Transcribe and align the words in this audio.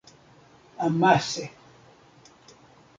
Amase. 0.85 1.43